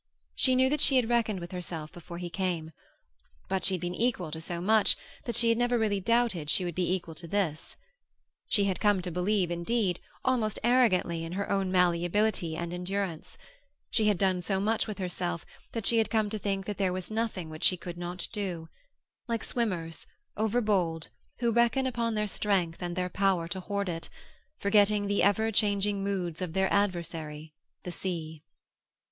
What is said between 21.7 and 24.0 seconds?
upon their strength and their power to hoard